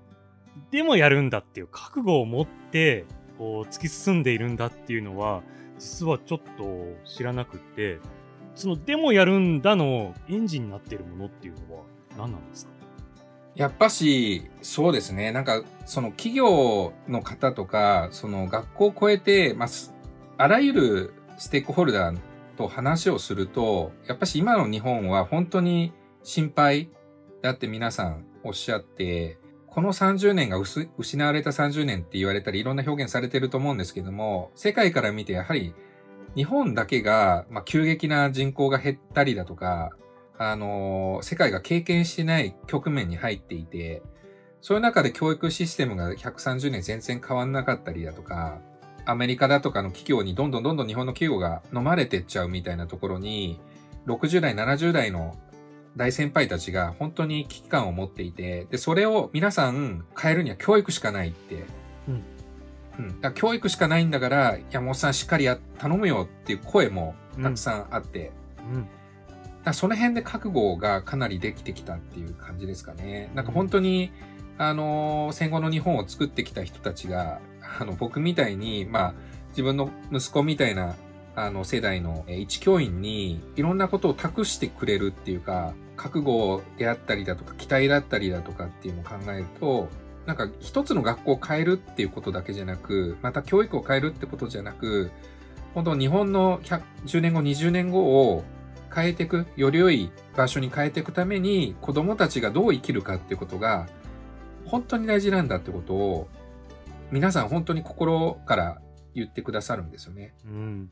[0.70, 3.04] でもやるんだっていう覚悟を持って、
[3.38, 5.42] こう、突き進んでいるんだっていうのは、
[5.78, 6.64] 実はちょっと
[7.04, 7.98] 知らなくて、
[8.54, 11.82] その、でもやるんだのエンジンになっているものっていうのは
[12.16, 12.72] 何なんですか？
[13.56, 15.30] やっぱし、そうですね。
[15.30, 19.68] なんか、その企業の方とか、その学校を超えて、まあ、
[20.36, 22.18] あらゆるステークホルダー
[22.56, 26.90] と話をすると、やっぱし今の日本は本当に心配
[27.42, 29.38] だって皆さんおっしゃって、
[29.74, 35.74] この30年が失われた30年って言われたりいろんな表現されてると思うんですけども、世界から見てやはり
[36.36, 39.90] 日本だけが、まあ、急激な人口が減ったりだとか、
[40.38, 44.02] あの世界が経験してない局面に入っていて、
[44.60, 48.60] そういう中で教育システムが130年全然変わんなかったりだとか、
[49.06, 53.60] アメリカだとかの企業にどんどんどんどん日本の企業が飲まれてっちゃうみたいなところに、
[54.06, 55.36] 60代、70代の
[55.96, 61.64] 大先輩たちが本当に危機感を持っていて、で、それを皆さん変えるには教育しかないって。
[62.08, 62.22] うん
[62.98, 63.20] うん。
[63.20, 68.32] だ教育しかないんだから、山本さんしっかりや、頼むよっていう声もたくさんあって、
[68.72, 68.82] うん。
[68.82, 68.90] だか
[69.66, 73.30] らその辺で覚悟がかなりできてきたっていう感じですかね。
[73.34, 74.10] なんか本当に、
[74.58, 77.40] あのー戦後の日本を作ってきた人たちが、
[77.80, 79.14] あの、僕みたいに、まあ、
[79.50, 80.94] 自分の息子みたいな、
[81.36, 89.88] あの、世代の一教員に、いろんなことを託してくれるっていうか、覚悟であったりだとか、期待だったりだとかっていうのを考えると、
[90.26, 95.10] なんか一つの学校を変えるっていうことだけじゃなく、また教育を変えるってことじゃなく、
[95.74, 98.44] 本当日本の10年後、20年後を
[98.94, 103.88] 変えていく、より良い場所に変えていくために、子供たちがどう生きるかっていうことが、
[104.66, 106.28] 本当に大事なんだってことを、
[107.10, 108.80] 皆さん本当に心から
[109.14, 110.34] 言ってくださるんですよね。
[110.46, 110.90] うん。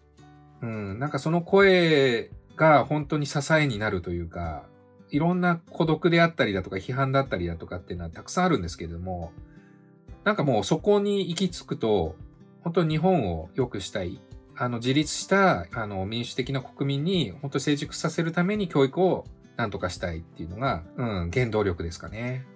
[0.63, 4.65] うん、なんかその声が本当に支えになるというか、
[5.11, 9.33] いろんな孤独であったりだとか批判だったりだとかっていうのはたくさんあるんですけれども、
[10.25, 12.17] なんかもうそこに行き着くと、
[12.63, 14.21] 本当に日本を良くしたい。
[14.55, 19.25] あの、自立した、あの、民主的な国民に本当成熟させるために教育を
[19.57, 22.47] なんとかしたいっていうのが、うん、原動力ですかね。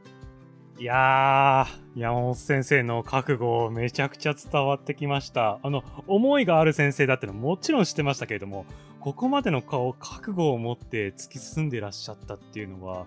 [0.79, 5.59] いやー、山本先生の覚悟めちゃくちゃ伝わってきました。
[5.62, 8.67] あの、思いがある先生だってのはもちろん知ってましたけれども、
[9.01, 13.07] ここまでの顔、覚悟を持って突き進んでいらっしゃったっていうのは、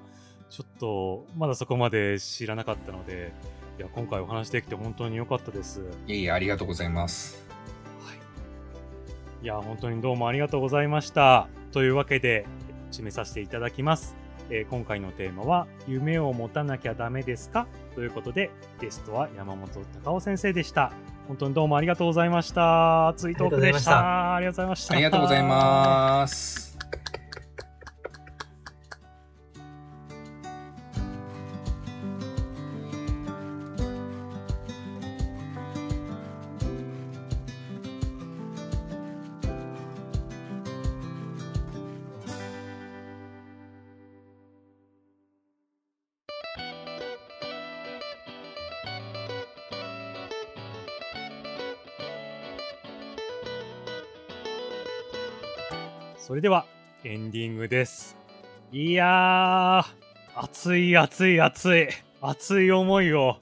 [0.49, 3.33] ちょっと、まだそこまで知らなかったので、
[3.77, 5.81] いや、今回お話できて本当に良かったです。
[6.07, 7.45] いえいえ、ありがとうございます。
[9.41, 11.47] いや、本当にどうもありがとうございました。
[11.71, 12.45] というわけで、
[12.91, 14.18] 締めさせていただきます。
[14.49, 17.67] えー今回のテーマは、夢を持たなきゃダメですか？
[17.95, 20.91] ということで、ゲストは山本隆夫先生でした。
[21.27, 23.09] 本当にどうもありがとうございました。
[23.09, 24.35] 熱いトークでした。
[24.35, 24.93] ありがとうございました。
[24.93, 26.68] ありがとうございます。
[56.39, 56.65] れでは、
[57.03, 58.15] エンディングです。
[58.71, 59.85] いやー、
[60.35, 61.89] 熱い熱い熱い、
[62.21, 63.35] 熱い思いを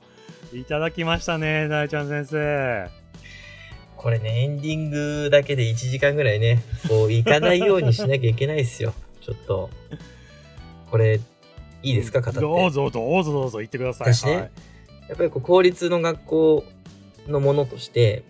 [0.52, 2.90] いただきましたね、大ちゃん先生。
[3.98, 8.96] これね、エンディングだけで1時間ぐらいね、こう、行かないようにしなきゃいけないですよ。
[9.22, 9.70] ちょっと。
[10.90, 11.20] これ、
[11.84, 12.40] いいですか、語って。
[12.40, 14.14] どうぞどうぞどうぞ言ってください。
[14.16, 14.52] 私ねはい
[15.10, 16.64] やっぱりこう公立の学校
[17.28, 18.24] のものとして、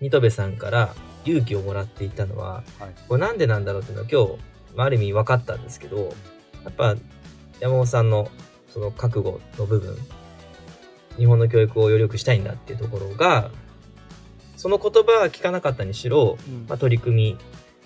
[0.00, 4.42] ニトベさんから勇気をもらっていたのは、はいこれなんでなんだろうっていうのは今日、
[4.76, 6.14] まあ、ある意味分かったんですけど、
[6.64, 6.96] やっぱ
[7.60, 8.28] 山本さんの
[8.68, 9.96] その覚悟の部分、
[11.16, 13.50] 日本の教育をより良くしたいんだっていうところが、
[14.56, 17.38] その言葉は聞かなかったにしろ、うんまあ、取り組み、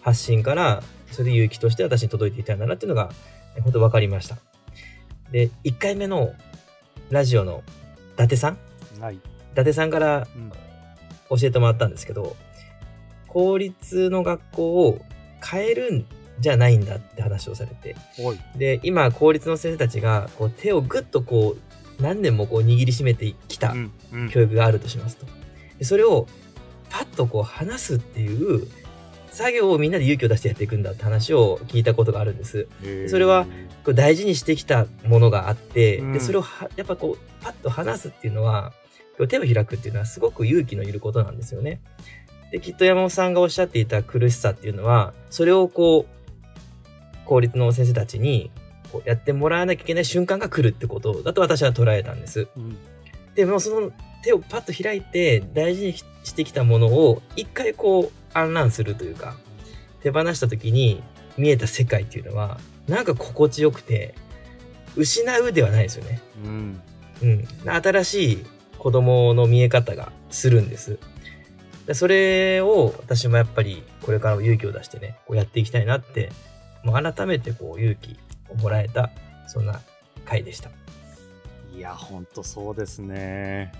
[0.03, 3.11] 発信から、それで勇気として私に届いていたんだなっていうのが、
[3.57, 4.37] え本当分かりました。
[5.31, 6.35] で、1回目の
[7.11, 7.63] ラジオの
[8.15, 8.59] 伊達さん？
[9.01, 9.17] はい。
[9.17, 9.21] 伊
[9.55, 10.53] 達さんからうん
[11.29, 12.37] 教えてもらったんですけど、
[13.29, 15.01] 公立の学校を
[15.45, 16.07] 変えるん
[16.41, 17.97] じゃないんだって話をされて。
[18.57, 21.57] で、今、公立の先生たちが、こう、手をぐっとこ
[21.99, 23.75] う、何年もこう握りしめてきた
[24.31, 25.27] 教育があるとしますと。
[25.79, 26.27] でそれを、
[26.91, 28.67] パッとこう、話すっていう、
[29.37, 32.69] 作業をみんなで勇気を出してやっていくんだって話を聞いたことがあるんです。
[33.09, 33.45] それは
[33.85, 38.73] こう大事にしてきたものがあって、うんでそれをはやっぱこうパッと話すっていうのは
[39.29, 41.81] 手を開くっていうのはすごく勇気のいることなんですよね。
[42.51, 48.51] できっと山本さんがおっしゃっていた苦しさっていうのはそれをこう公立の先生たちに
[48.93, 52.49] こうやってもらわなきゃいけない瞬間が来るってことだと私は捉えたんです。
[52.57, 52.79] うん
[53.37, 53.93] でもその
[54.23, 59.37] 手をパッと開いて大事にしてきたものを一回こうアンランするというか
[60.03, 61.03] 手放した時に
[61.37, 64.15] 見えた世界っていうのはなんか心地よくて
[64.97, 66.21] 失うではないですよね。
[66.45, 66.81] うん。
[67.23, 67.49] うん。
[67.71, 68.47] 新しい
[68.79, 70.99] 子供の見え方がするんです。
[71.87, 76.31] でそれを私もやっぱりこれからも勇気を出してね、こうやっていきたいなって、
[76.83, 78.17] もう改めてこう勇気
[78.51, 79.11] をもらえた、
[79.47, 79.81] そんな
[80.25, 80.71] 回でした。
[81.77, 83.73] いや、ほんとそうですね。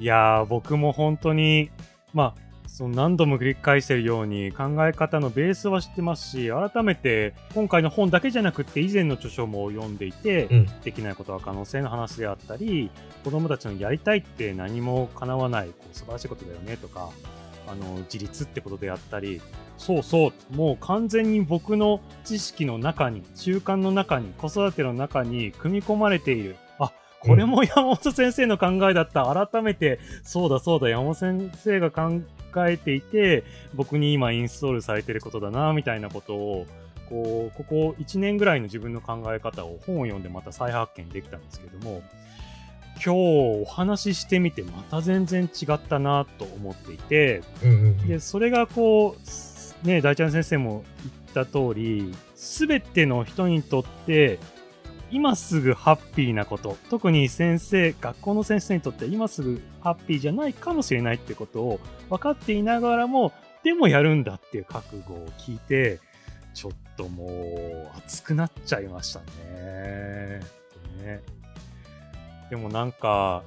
[0.00, 1.70] いやー、僕も本当に、
[2.12, 10.66] まあ、その何度も繰り返しているように考え方のベースは知ってますし、改めて今回の本だけじゃなくって以前の著書も読んでいて、うん。
[10.82, 12.90] できないことは可能性の話であったり、
[13.24, 17.10] 子供たちのやりたいって何も叶わない、素晴らしいことだよねとか、
[17.66, 19.40] あの、自立ってことであったり、
[19.78, 26.56] そうそう、もう完全に僕の知識の中に、習慣の中に、子育ての中に組み込まれている。
[26.78, 29.24] あ、これも山本先生の考えだった。
[29.24, 32.20] 改めて、そうだそうだ、山本先生が考
[32.68, 33.44] えていて、
[33.74, 36.66] 僕に今インストールされてることだな、みたいなことを、
[37.08, 42.02] こう、ここ1年ぐらいの自分の考え方を本を読んでまた再発見できたんですけども、
[43.04, 48.08] 今日お話ししてみてまた全然違ったなと思っていて、うんうんうん。
[48.08, 49.16] で、それがこ
[49.84, 50.84] う、ね、大ちゃん先生も
[51.34, 54.38] 言った通り、すべての人にとって、
[55.10, 61.80] 今すぐハッピーなこと、特に先生、学校の先生にとって今すぐハッピーじゃないかもしれないってことを
[62.10, 63.32] 分かっていながらも、
[63.62, 66.00] でもやるんだっていう覚悟を聞いて、
[66.54, 70.40] ちょっともう熱くなっちゃいましたね。
[71.02, 71.22] ね
[72.50, 73.42] でもなんか、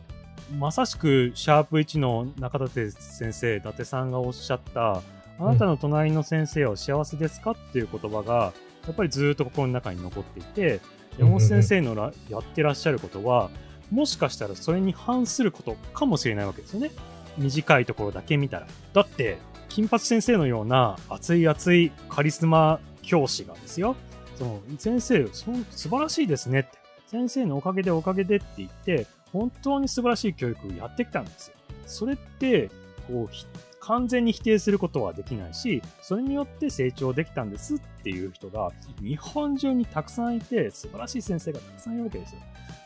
[0.57, 5.01] まさしくシャープ1の中立先生、伊達さんがおっしゃった、
[5.39, 7.51] あなたの隣の先生は幸せですか？
[7.51, 8.53] っていう言葉が、
[8.85, 10.81] やっぱりずっと心の中に残っていて、
[11.17, 13.49] 山本先生のらやってらっしゃることは、
[13.91, 16.91] もしかしたらそれに反することかもしれないわけですよね。
[17.37, 18.67] 短いところだけ見たら。
[18.93, 19.37] だって、
[19.69, 23.95] 金八先生のような熱い熱いカリスマ教師がですよ、
[24.35, 26.78] その先生そ素晴らしいですねって、
[27.09, 31.55] 先生のおかげでおかげでって言って、本当に素晴らしい教育をやってきたんですよ。
[31.87, 32.69] それって、
[33.07, 42.41] こう、完全に否定することはできないし、それによって成長できたんですっていう人が日本中にたくさんいて、素晴らしい先生がたくさんいるわけですよ。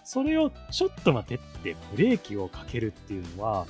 [0.06, 3.66] それをちょっと待てってブレーキをかけるっていうのは、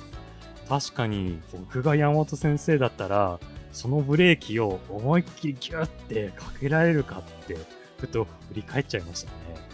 [0.68, 3.40] 確かに僕が山本先生だったら、
[3.72, 7.56] そのブレーキを思いっきりギュッてかけられるかって、
[7.98, 9.73] ふと振り返っちゃいましたね。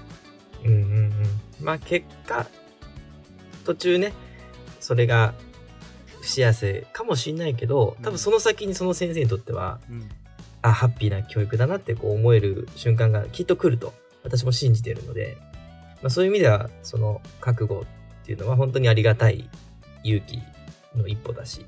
[0.65, 1.13] うんうんうん。
[1.61, 2.47] まあ結果、
[3.65, 4.13] 途中ね、
[4.81, 5.35] それが
[6.21, 10.09] 不幸せかもしんないけど、多分その先にその先生にとっては、うん。
[10.63, 15.39] あ、ハッピーな教育だなってこう思える瞬間がきっと来ると、私も信じているので、
[16.03, 17.87] まあそういう意味では、その覚悟
[18.23, 19.49] っていうのは本当にありがたい
[20.03, 20.41] 勇気
[20.95, 21.65] の一歩だし、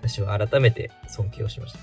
[0.00, 1.78] 私は改めて尊敬をしました。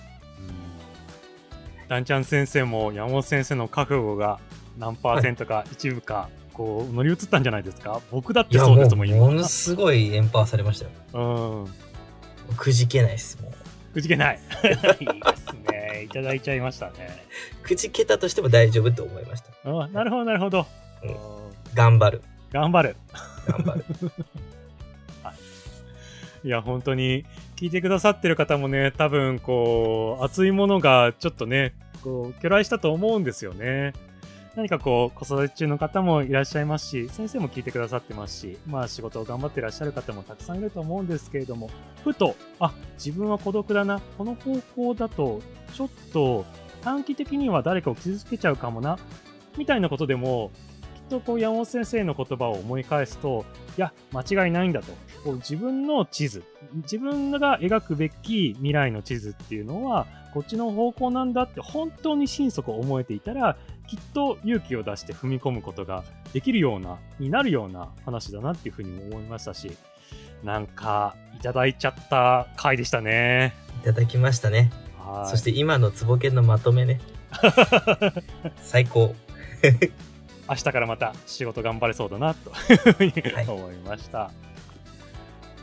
[1.87, 4.39] ダンちゃん先生も山本先生の覚悟が
[4.81, 8.01] 何パーセントか一部か、こう乗り移ったんじゃないですか？
[8.11, 11.13] 僕だってそうですもん、ものすごいエンパワーされましたよ。
[11.13, 11.67] う
[12.53, 12.55] ん。
[12.57, 13.93] くじけないです、もう。
[13.93, 14.39] くじけない。
[14.99, 16.03] いいですね。
[16.03, 16.93] いただいちゃいましたね。
[17.63, 19.51] くじけたとしても大丈夫と思いました。
[19.69, 20.65] うん、なるほど、なるほど。
[21.03, 21.15] うんうん
[21.73, 22.21] 頑張る。
[22.51, 22.95] 頑張る。
[23.47, 23.85] 頑張る。
[26.43, 27.23] いや、本当に、
[27.55, 31.73] 聞いてくださってる方もね、多分、こう、熱いものがちょっとね、
[32.03, 33.93] こう、巨来したと思うんですよね。
[34.55, 41.69] 何かこう、子育て中の方もいらっしゃいますし、先生も聞いてくださってますし、まあ仕事を頑張ってらっしゃる方もたくさんいると思うんですけれども、
[42.03, 45.41] ふと、あ、自分は孤独だな、この方向だと、
[45.73, 46.45] ちょっと
[46.81, 48.99] 短期的には誰かを傷つけちゃうかもな、
[49.57, 50.51] みたいなことでも、
[51.11, 53.45] とこう山本先生の言葉を思い返すと、
[53.77, 54.93] いや、間違いないんだと。
[55.23, 56.43] こう自分の地図、
[56.75, 63.57] 自分が描くべき未来の地図っていうのは、こっちの方向なんだって本当に心底思えていたら、
[63.87, 69.75] きっと勇気を出して踏み込むことができるような、になるような話だなっていうふうにも思いましたし、
[70.43, 73.53] なんか、いただいちゃった回でしたね。
[73.81, 74.71] いただきましたね。
[74.97, 75.29] はい。
[75.29, 77.01] そして今のツボケンのまとめね。
[78.61, 79.13] 最高。
[80.51, 83.13] 明日からまた仕事頑張れそうだなというふうに
[83.47, 84.31] 思いました。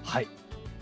[0.02, 0.26] はい。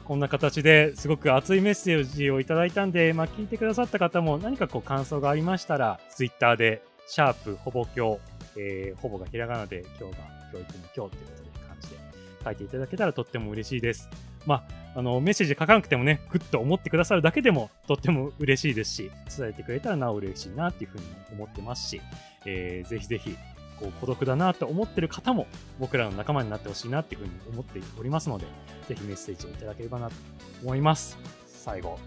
[0.05, 8.21] こんな形ですごく熱いメッセージをいただいたんで、まあ、聞いてくださった方も何かこう感想がありましたら、ツイッターで、シャープほぼ今日、
[8.57, 11.97] えーほぼがひらがなで、今日が教育の今日ということで感じで
[12.45, 14.09] 書いていただけたらとっても嬉しいです。
[14.47, 22.01] まあ、あの、メッセージ書かなくてもね、グッと思ってくださるだけでもとっても嬉しいですし、伝えてくれたらなお嬉しいなっていうふうに思ってますし、
[22.45, 23.37] えーぜひぜひ
[23.79, 25.47] こう孤独だなと思ってる方も
[25.79, 28.47] 僕らの仲間になってほしいなっていうふうに思っておりますので、
[28.89, 30.15] ぜひメッセージをいただければなと
[30.63, 31.19] 思います。
[31.47, 31.99] 最後、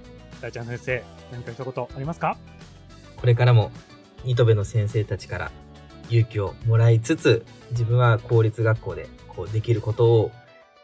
[0.41, 2.37] 大ちゃん先生、何か一言ありますか？
[3.17, 3.71] これからも、
[4.23, 5.51] ニトベの先生たちから
[6.09, 10.31] 勇気をもらいつつ、自分は公立学校でこうできることを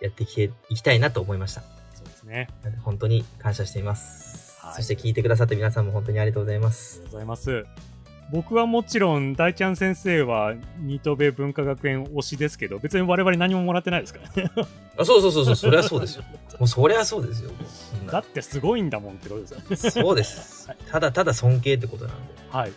[0.01, 1.61] やっていきたいなと思いました。
[1.93, 2.49] そうですね。
[2.83, 4.59] 本当に感謝しています。
[4.59, 7.05] はいそして聞いてくださった皆さんも本当にありがとうございまあすり。
[7.05, 7.94] がとうございます。
[8.31, 14.51] 僕はもちろん、大ちゃん先生は、ニトベ文化学園推しですけど、別に我々何ももらってないですからね。
[14.97, 16.23] あそうそうそうそう、それはそうですよ。
[16.59, 17.51] もうそりゃそうですよ。
[18.11, 19.91] だってすごいんだもんってことですよ。
[19.91, 20.69] そうです。
[20.91, 22.33] ただただ尊敬ってことなんで。
[22.49, 22.71] はい。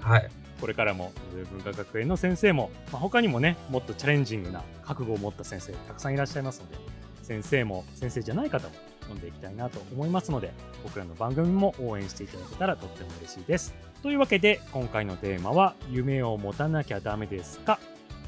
[0.00, 0.30] はい。
[0.60, 1.12] これからも
[1.52, 6.76] 文化学園の先生も、まあ、他にもねもっとチャレンジングな覚悟を持った先生たくさんいらっしゃいますので
[7.22, 10.52] 先生も先生じゃない方も読んでいきたいなと思いますので
[10.82, 13.74] 僕らの番組も応援していただけたらとっても嬉しいです
[14.04, 17.78] というわけで今回のテーマは「夢を持たなきゃダメですか?」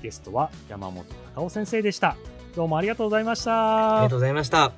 [0.03, 2.17] ゲストは山本隆夫先生でした
[2.55, 4.73] どうもありがとうございましたありがとうございました。